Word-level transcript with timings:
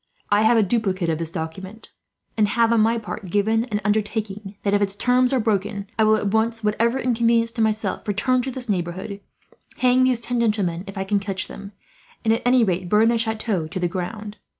I 0.31 0.41
have 0.41 0.57
a 0.57 0.63
duplicate 0.63 1.09
of 1.09 1.19
this 1.19 1.29
document; 1.29 1.91
and 2.35 2.47
have, 2.47 2.73
on 2.73 2.81
my 2.81 2.97
part, 2.97 3.29
given 3.29 3.65
an 3.65 3.81
undertaking 3.85 4.55
that, 4.63 4.73
if 4.73 4.81
its 4.81 4.95
terms 4.95 5.31
are 5.31 5.39
broken 5.39 5.85
I 5.99 6.03
will, 6.05 6.15
at 6.15 6.63
whatever 6.63 6.97
inconvenience 6.97 7.51
to 7.51 7.61
myself, 7.61 8.07
return 8.07 8.41
to 8.41 8.49
this 8.49 8.67
neighbourhood, 8.67 9.21
hang 9.77 10.03
these 10.03 10.19
ten 10.19 10.39
gentlemen 10.39 10.85
if 10.87 10.97
I 10.97 11.03
can 11.03 11.19
catch 11.19 11.47
them, 11.47 11.73
and 12.25 12.33
at 12.33 12.41
any 12.47 12.63
rate 12.63 12.89
burn 12.89 13.09
their 13.09 13.19
chateaux 13.19 13.67
to 13.67 13.79
the 13.79 13.87
ground. 13.87 14.37